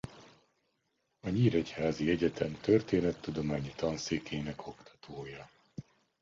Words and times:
A 1.19 1.29
Nyíregyházi 1.29 2.09
Egyetem 2.09 2.57
Történettudományi 2.61 3.73
Tanszékének 3.75 4.67
oktatója. 4.67 5.47